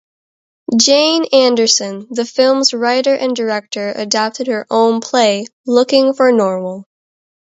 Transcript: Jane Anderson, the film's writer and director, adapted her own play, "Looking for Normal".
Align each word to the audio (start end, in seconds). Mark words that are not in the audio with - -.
Jane 0.79 1.25
Anderson, 1.31 2.07
the 2.09 2.25
film's 2.25 2.73
writer 2.73 3.13
and 3.13 3.35
director, 3.35 3.93
adapted 3.95 4.47
her 4.47 4.65
own 4.71 4.99
play, 4.99 5.45
"Looking 5.67 6.15
for 6.15 6.31
Normal". 6.31 6.85